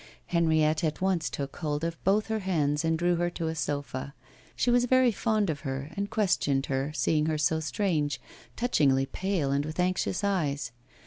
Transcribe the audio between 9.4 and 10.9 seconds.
and with anxious eyes.